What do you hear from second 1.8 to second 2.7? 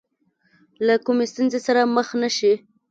مخ نه شي.